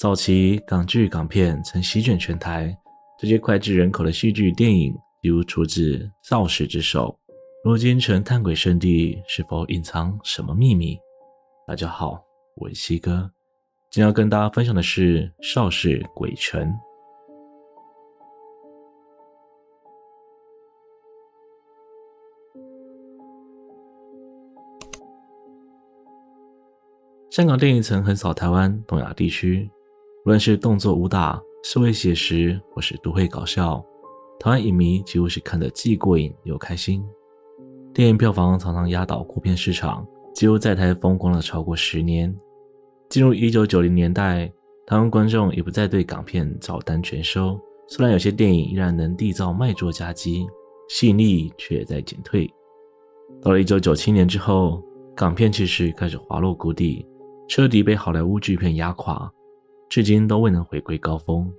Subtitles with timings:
[0.00, 2.74] 早期港剧港片曾席卷全台，
[3.18, 7.14] 这些脍炙人口的戏剧电影几乎出自邵氏之手。
[7.62, 10.98] 如今成探鬼圣地，是否隐藏什么秘密？
[11.66, 12.18] 大家好，
[12.56, 13.30] 我是西哥，
[13.90, 16.72] 今天要跟大家分享的是邵氏鬼城。
[27.28, 29.70] 香港电影曾横扫台湾、东亚地区，
[30.24, 33.82] 无论是动作武打、社会写实，或是都会搞笑，
[34.38, 37.02] 台湾影迷几乎是看得既过瘾又开心。
[37.94, 42.34] 电影票房常常压倒国片市场，几乎在台风光了超过十年。
[43.08, 44.46] 进入一九九零年代，
[44.86, 47.58] 台湾观众也不再对港片照单全收，
[47.88, 50.46] 虽然有些电影依然能缔造卖座佳绩，
[50.90, 52.48] 吸引力却也在减退。
[53.40, 54.82] 到了一九九七年之后，
[55.16, 57.06] 港片气势开始滑落谷底。
[57.48, 59.28] 彻底被好莱坞巨片压垮，
[59.90, 61.52] 至今都未能回归高峰。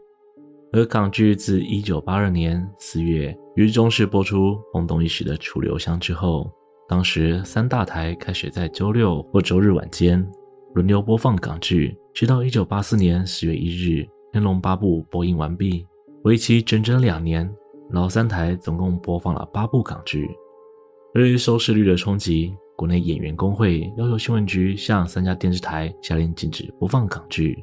[0.72, 6.50] 而港剧自1982年4月于中视播出轰动一时的《楚留香》之后，
[6.88, 10.26] 当时三大台开始在周六或周日晚间
[10.74, 15.86] 轮流播放港剧，直到1984年10月1日《天龙八部》播映完毕，
[16.24, 17.54] 为期整整两年，
[17.90, 20.30] 老三台总共播放了八部港剧。
[21.16, 27.62] 由于收视率的冲击，国内演员工会要求新闻局向三家电视台下令禁止播放港剧，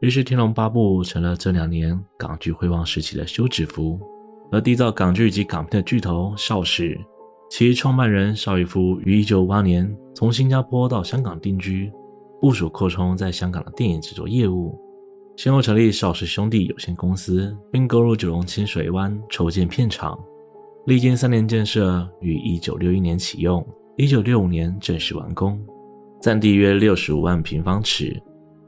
[0.00, 3.98] 于是《天龙八部》成了这两年港剧辉煌时期的休止符。
[4.52, 6.96] 而缔造港剧及港片的巨头邵氏，
[7.50, 11.90] 其创办人邵逸夫于1958年从新加坡到香港定居，
[12.40, 14.78] 部署扩充在香港的电影制作业务，
[15.36, 20.16] 先后成立邵氏兄弟有限公司，并购入九龙清水湾筹建片场，
[20.86, 23.66] 历经三年建设，于1961年启用。
[23.96, 25.58] 一九六五年正式完工，
[26.20, 28.22] 占地约六十五万平方尺，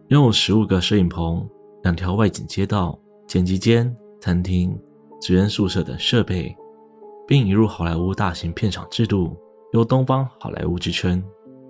[0.09, 1.47] 拥有十五个摄影棚、
[1.83, 4.75] 两条外景街道、剪辑间、餐厅、
[5.20, 6.56] 职员宿舍等设备，
[7.27, 9.36] 并引入好莱坞大型片场制度，
[9.74, 11.23] 有“东方好莱坞”之称。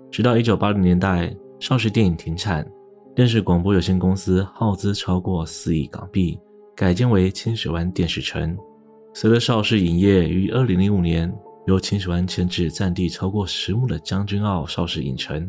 [0.09, 2.65] 直到一九八零年代，邵氏电影停产，
[3.13, 6.39] 电视广播有限公司耗资超过四亿港币，
[6.73, 8.57] 改建为清水湾电视城。
[9.13, 11.29] 随着邵氏影业于二零零五年。
[11.67, 15.47] 由清水湾迁至占地超过十亩的将军澳邵氏影城，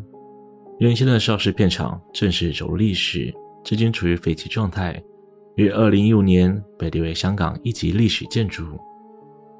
[0.80, 3.30] 原先的邵氏片场正式走入历史，
[3.62, 4.98] 至今处于废弃状态。
[5.56, 8.64] 于二零一五年被列为香港一级历史建筑。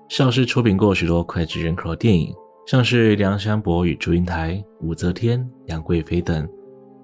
[0.09, 2.35] 邵氏出品过许多脍炙人口的电影，
[2.67, 6.49] 像是《梁山伯与祝英台》《武则天》《杨贵妃》等，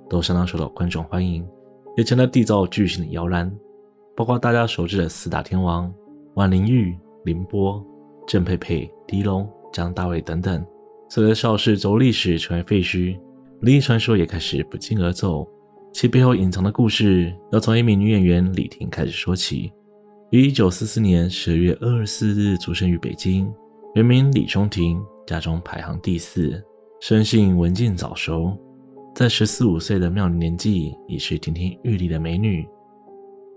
[0.09, 1.47] 都相当受到观众欢迎，
[1.95, 3.55] 也成了缔造巨星的摇篮。
[4.17, 5.93] 包括大家熟知的四大天王：
[6.37, 7.85] 万玲玉、凌波。
[8.27, 10.65] 郑佩佩、狄龙、张大伟等等，
[11.11, 13.17] 随着邵氏走入历史成为废墟，
[13.61, 15.47] 灵异传说也开始不胫而走。
[15.93, 19.73] 其背后隐藏的故事，要从一名女演员李婷开始说起。
[20.31, 23.51] 于1944年12月24日出生于北京，
[23.95, 26.63] 原名李中婷，家中排行第四，
[27.01, 28.57] 生性文静早熟，
[29.15, 32.69] 在十四五岁的妙龄年纪已是亭亭玉立的美女。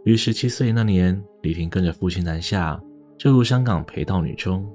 [0.05, 2.81] 于十七岁那年，李婷跟着父亲南下。
[3.17, 4.65] 就入香港陪道女中，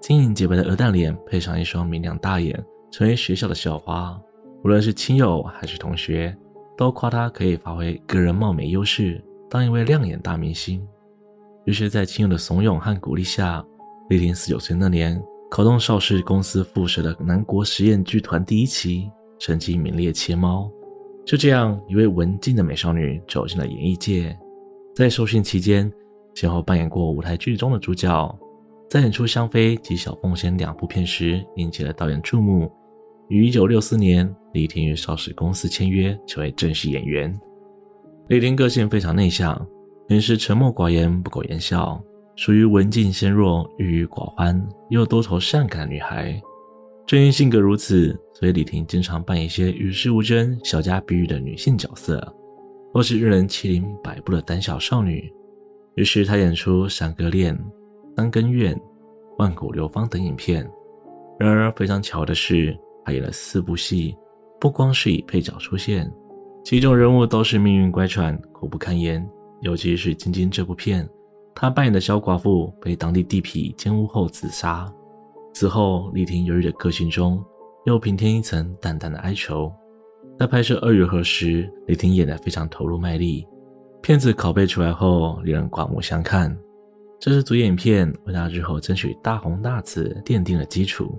[0.00, 4.20] 晶莹洁白的鹅蛋脸配上一双明亮大眼，成为学校的校花。
[4.64, 6.36] 无论是亲友还是同学，
[6.76, 10.86] 都夸她可以发挥个人貌美优势，当一位亮眼大明星。
[11.64, 13.64] 于是，在亲友的怂恿和鼓励下，
[14.08, 20.70] 李婷十九岁那年考中邵氏公司附设的南国实验剧团第一期，成绩名列前茅。
[21.26, 24.36] 就这样，一位文静的美少女走进了演艺界。
[24.94, 25.92] 在受训期间，
[26.34, 28.38] 先后扮演过舞台剧中的主角，
[28.88, 32.72] 在演出《香妃》及《小凤仙》两部片时，引起了导演注目。
[33.28, 37.32] 于1964年，李婷与邵氏公司签约，成为正式演员。
[38.28, 39.66] 李婷个性非常内向，
[40.06, 42.02] 平时沉默寡言，不苟言笑，
[42.36, 46.40] 属于文静纤弱、郁郁寡欢又多愁善感的女孩。
[47.06, 52.22] 正因性格如此，所以李婷经常扮一些与世无争、小家碧玉的女性角色，
[52.92, 55.30] 或是任人欺凌摆布的胆小少女。
[55.94, 57.54] 于是她演出《山歌恋》
[58.16, 58.74] 《三更怨》
[59.38, 60.68] 《万古流芳》等影片。
[61.38, 62.76] 然而非常巧的是，
[63.08, 64.14] 他演了四部戏，
[64.60, 66.12] 不光是以配角出现，
[66.62, 69.26] 其中人物都是命运乖舛、苦不堪言。
[69.62, 71.08] 尤其是《晶晶》这部片，
[71.54, 74.86] 他扮演的小寡妇被当地地痞奸污后自杀。
[75.54, 77.42] 此后，李婷忧郁的个性中
[77.86, 79.72] 又平添一层淡淡的哀愁。
[80.38, 83.48] 在拍摄《二月河》时，李婷演得非常投入卖力。
[84.02, 86.54] 片子拷贝出来后，令人刮目相看。
[87.18, 91.18] 这支主演片为他日后争取大红大紫奠定了基础。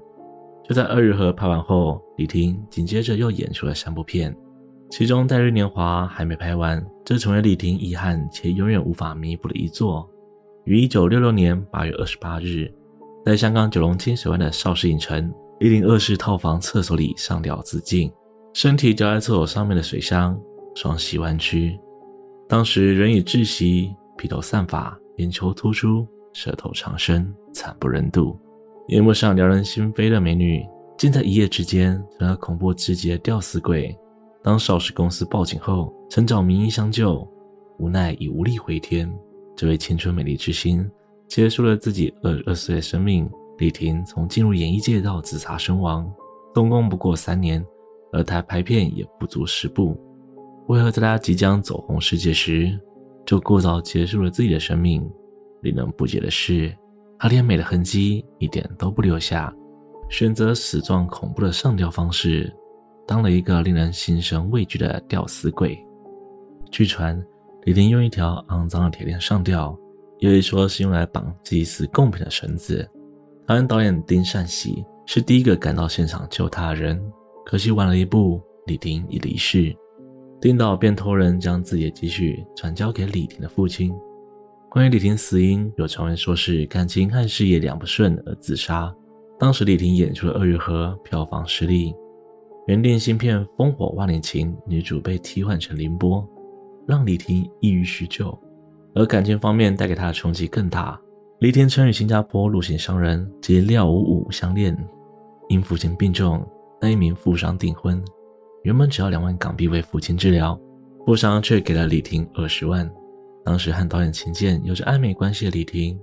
[0.70, 4.36] 就在《二日河》拍完后，李婷紧接着又演出了三部片，
[4.92, 10.08] 其中《待日年华》还没拍完，这成为李婷遗憾且永远无法弥补的一作。
[10.66, 12.72] 于一九六六年八月二十八日，
[13.26, 18.12] 在香港九龙清水湾的邵氏影城，一零二室套房厕所里上吊自尽，
[18.54, 20.40] 身体吊在厕所上面的水箱，
[20.76, 21.80] 双膝弯曲。
[22.48, 28.40] 当时人已窒息，披头散发，眼球突出，舌头长伸，惨不忍睹。
[28.90, 30.66] 荧幕上撩人心扉的美女，
[30.98, 33.96] 竟在一夜之间成了恐怖至极的吊死鬼。
[34.42, 37.22] 当邵氏公司报警后，曾找名医相救，
[37.78, 39.08] 无奈已无力回天。
[39.56, 40.90] 这位青春美丽之星
[41.28, 43.30] 结束了自己二十二岁的生命。
[43.60, 46.12] 李婷从进入演艺界到自杀身亡，
[46.52, 47.64] 动工不过三年，
[48.12, 49.96] 而她拍片也不足十部。
[50.68, 52.76] 为何在她即将走红世界时，
[53.24, 55.08] 就过早结束了自己的生命？
[55.62, 56.76] 令人不解的是，
[57.20, 59.54] 她连美的痕迹一点都不留下，
[60.10, 62.52] 选择死状恐怖的上吊方式，
[63.06, 65.78] 当了一个令人心生畏惧的吊死鬼。
[66.72, 67.22] 据传，
[67.64, 69.78] 李婷用一条肮脏的铁链上吊，
[70.20, 72.90] 有一说是用来绑祭祀贡品的绳子。
[73.46, 77.02] 台湾导演丁善喜是第一个赶到现场救她的人，
[77.46, 79.76] 可惜晚了一步，李婷已离世。
[80.40, 83.94] 丁导便托人将自己的积蓄转交给李婷的父亲。
[84.72, 88.94] 关于李婷死因，有传闻说是感情和事业两不顺而自杀。
[89.40, 91.92] 当时李婷演出了《二月河》，票房失利。
[92.68, 96.24] 原定新片《烽火万里情》女主被替换成凌波，
[96.88, 98.38] 让李婷抑郁许久。
[98.94, 101.00] 而感情方面带给她的冲击更大。
[101.40, 104.78] 李婷曾与新加坡陆行商人及廖五五相恋，
[105.48, 106.48] 因父亲病重，
[106.80, 108.00] 那一名富商订婚。
[108.62, 110.60] 原本只要两万港币为父亲治疗，
[111.08, 112.88] 富商却给了李婷二十万。
[113.44, 116.00] 当时和导演秦剑有着暧昧关系的李婷，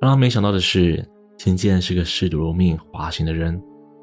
[0.00, 1.06] 让他没想到的是，
[1.36, 3.60] 秦剑是个嗜赌如命、花心的人，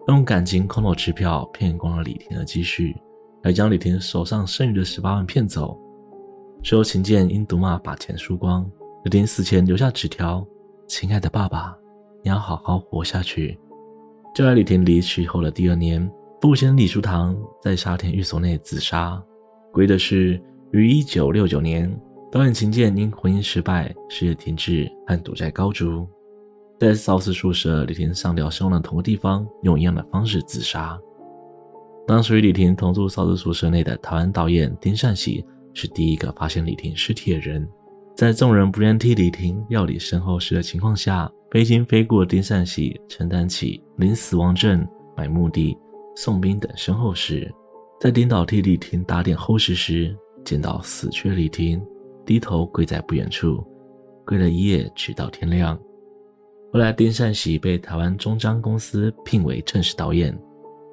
[0.08, 2.96] 用感情空头支票骗光了李婷的积蓄，
[3.44, 5.78] 还将李婷手上剩余的十八万骗走。
[6.62, 8.70] 之后秦剑因毒骂把钱输光，
[9.04, 10.46] 李婷死前留下纸条
[10.88, 11.76] ：“亲爱的爸爸，
[12.24, 13.60] 你要好好活下去。”
[14.34, 16.10] 就在李婷离去后的第二年。
[16.42, 19.18] 父亲李叔堂在沙田寓所内自杀。
[19.72, 20.38] 诡异的是，
[20.74, 21.90] 于一九六九年，
[22.34, 26.08] 导演秦剑因婚姻失败、事业停滞和赌债高筑，
[26.80, 31.00] 在少司宿舍李婷上吊身亡的同个地方，用一样的方式自杀。
[32.08, 35.46] 当时与李婷同住少司宿舍内的台湾导演丁善喜
[35.76, 37.70] 是第一个发现李婷尸体的人。
[38.16, 44.84] 在众人不愿替李婷料理身后事的情况下，非亲非故的丁善喜承担起领死亡证、
[45.16, 45.78] 买墓地。
[46.16, 47.48] 送殡等身后事，
[48.00, 51.80] 在领导替李婷打点后事时，见到死去的李婷
[52.26, 53.66] 低头跪在不远处，
[54.26, 55.78] 跪了一夜，直到天亮。
[56.72, 60.38] 后来，丁善喜被台湾中彰公司聘为正式导演。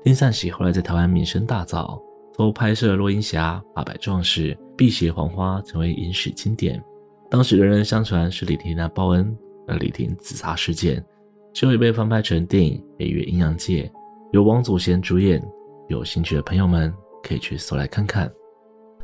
[0.02, 2.00] 丁善喜后来在台湾名声大噪，
[2.36, 6.82] 都拍摄《落英侠》《八百壮士》《碧血黄花》成为影史经典。
[7.30, 9.36] 当时人人相传是李婷来报恩，
[9.66, 11.04] 而李婷自杀事件，
[11.52, 13.84] 之后也被翻拍成电影《北越阴阳界》。
[14.32, 15.42] 由王祖贤主演，
[15.88, 16.92] 有兴趣的朋友们
[17.22, 18.30] 可以去搜来看看。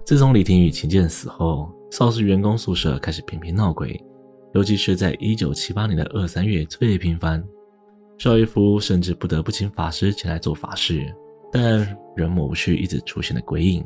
[0.04, 3.98] 自从李婷与秦剑死后，邵氏员工宿舍开始频频闹鬼，
[4.54, 7.42] 尤其是在一九七八年的二三月最为频繁。
[8.18, 11.14] 邵逸夫甚至不得不请法师前来做法事，
[11.52, 13.84] 但仍抹不去一直出现的鬼影。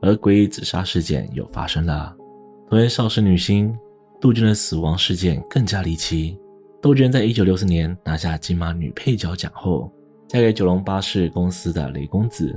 [0.00, 2.14] 而诡异自杀事件又发生了，
[2.68, 3.76] 同为邵氏女星
[4.20, 6.38] 杜鹃的死亡事件更加离奇。
[6.80, 9.92] 杜鹃在一九六四年拿下金马女配角奖后。
[10.28, 12.54] 嫁给九龙巴士公司的雷公子，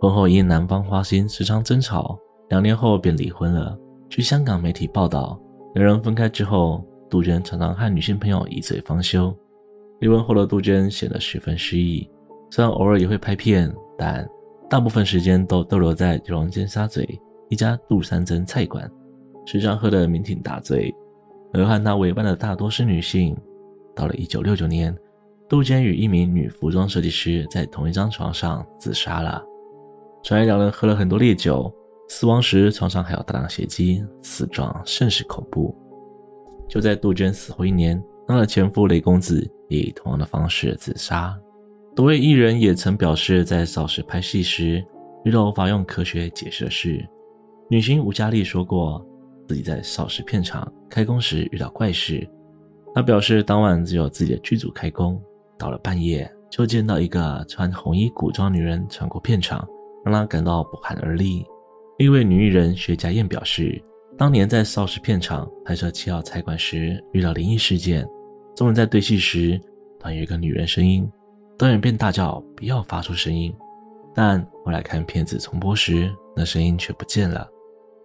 [0.00, 2.18] 婚后因男方花心时常争吵，
[2.48, 3.78] 两年后便离婚了。
[4.12, 5.40] 据香港媒体报道，
[5.72, 9.34] 两人分开之后，杜鹃常常和女性朋友一醉方休。
[10.00, 12.06] 离婚后的杜鹃显得十分失意，
[12.50, 14.28] 虽然偶尔也会拍片，但
[14.68, 18.86] 大部分时间都逗留在九龙尖沙咀一家杜三珍菜馆，
[19.46, 20.94] 时常喝得酩酊大醉。
[21.54, 23.34] 而和他为伴的大多是女性。
[23.96, 24.94] 到了一九六九年。
[25.48, 29.42] 杜鹃与一名女服装设计师在同一张床上自杀了。
[30.22, 31.70] 传言两人喝了很多烈酒，
[32.14, 35.74] 死亡时床上还有大量血迹，死状甚是恐怖。
[36.68, 41.34] 就在杜鹃死后一年，她的前夫雷公子也以同样的方式自杀。
[41.96, 44.84] 多位艺人也曾表示，在邵氏拍戏时
[45.24, 47.02] 遇到无法用科学解释的事。
[47.70, 49.02] 女星吴佳丽说过，
[49.48, 52.28] 自己在邵氏片场开工时遇到怪事。
[52.94, 55.18] 她表示，当晚只有自己的剧组开工。
[55.58, 59.66] 到了半夜，就见到一个穿红衣古装女人穿过片场，
[60.04, 61.42] 让她感到不寒而栗。
[62.02, 63.80] 一位女艺人薛家燕表示，
[64.18, 68.04] 当年在邵氏片场拍摄七号菜馆时遇到灵异事件，
[68.56, 69.56] 众人在对戏时，
[70.00, 71.08] 突然有一个女人声音，
[71.56, 73.54] 导演便大叫不要发出声音。
[74.12, 77.48] 但后来看片子重播时，那声音却不见了。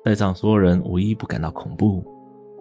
[0.06, 2.06] 在场所有人无一不感到恐怖。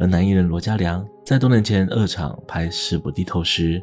[0.01, 3.83] 而男艺人罗嘉良在多年前二厂拍《誓不低头》时，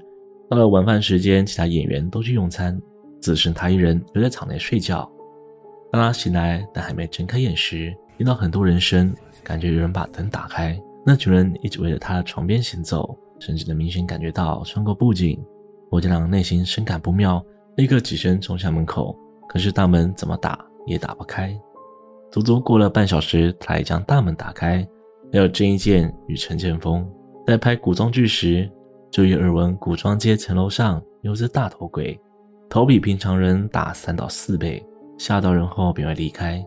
[0.49, 2.81] 到了晚饭时间，其他演员都去用餐，
[3.21, 5.07] 只剩他一人留在场内睡觉。
[5.93, 10.75] 当他醒来，但还没睁开眼时，听到很多人声，感觉有人把灯打开。
[11.05, 15.39] 那群人一直围着他的床边行走，甚至能明显感觉到穿过布景。
[15.91, 17.45] 罗嘉良内心深感不妙，
[17.75, 19.15] 立刻起身冲向门口，
[19.47, 21.55] 可是大门怎么打也打不开。
[22.31, 24.83] 足足过了半小时，才将大门打开。
[25.31, 27.07] 还有郑伊健与陈建锋
[27.45, 28.67] 在拍古装剧时，
[29.11, 32.19] 就有耳闻古装街层楼上有只大头鬼，
[32.67, 34.83] 头比平常人大三到四倍。
[35.17, 36.65] 吓到人后便会离开，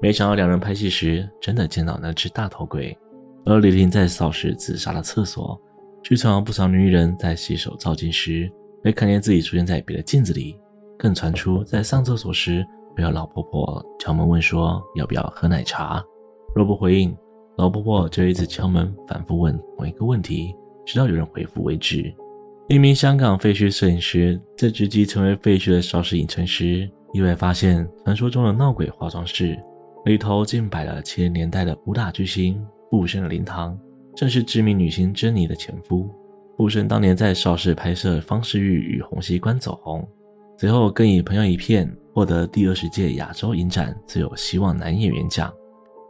[0.00, 2.96] 没想到两人拍戏时真的见到那只大头鬼。
[3.44, 5.60] 而李婷在扫拾自杀的厕所，
[6.02, 8.50] 剧场不少女艺人在洗手照镜时，
[8.82, 10.58] 会看见自己出现在别的镜子里，
[10.98, 12.66] 更传出在上厕所时
[12.96, 16.04] 会有老婆婆敲门问说要不要喝奶茶，
[16.54, 17.16] 若不回应，
[17.56, 22.12] 老婆婆就一直敲门反复问同一个问题，直到有人回复为止。
[22.68, 29.58] 一名香港废墟摄影师在直击成为废墟的邵氏影城时，意外发现传说中的闹鬼化妆室
[30.04, 33.76] 里头竟摆了七零年代的武打巨星傅声的灵堂，
[34.14, 36.10] 正是知名女星珍妮的前夫。
[36.58, 40.06] 傅声当年在邵氏拍摄《方世玉与洪熙官》走红，
[40.58, 45.50] 随后更以《朋友一片》获得第二十届亚洲影展最有希望男演员奖，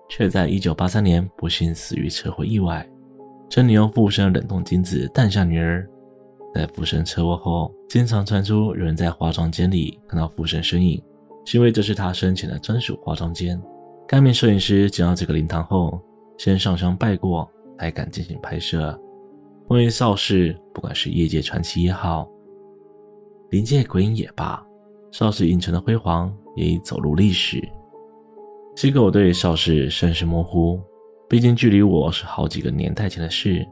[0.09, 2.85] 却在一九八三年不幸死于车祸意外。
[3.49, 5.89] 珍妮用傅声冷冻精子诞下女儿。
[6.57, 11.03] 在傅声车祸后，经常传出有人在化妆间里看到傅声身影，
[11.45, 13.61] 是因为这是他生前的专属化妆间。
[14.09, 16.01] 该名摄影师见到这个灵堂后，
[16.39, 17.47] 先上香拜过，
[17.79, 18.99] 才敢进行拍摄。
[19.69, 22.27] 关于邵氏，不管是业界传奇也好，
[23.51, 24.65] 灵界鬼影也罢，
[25.13, 27.63] 邵氏影城的辉煌也已走入历史。
[28.75, 30.81] 这个我对邵氏甚是模糊，
[31.29, 33.63] 毕竟距离我是好几个年代前的事。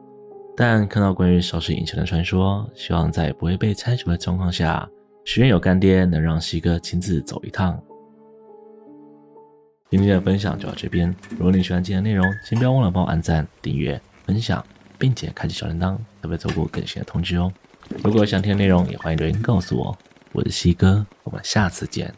[0.56, 4.88] 但看到关于邵氏影城的传说，希望在不会被拆除的状况下，
[5.24, 7.76] 许愿有干爹能让西哥亲自走一趟。
[9.90, 14.64] 今天的分享就到这边，如果你喜欢今天的内容，请不要忘了帮我按赞、订阅、分享，
[14.96, 17.52] 并且开启小铃铛，才不会错过更新的通知哦。
[18.02, 19.96] 如果想听的内容，也欢迎留言告诉我。
[20.32, 22.12] 我是西哥，我们下次见。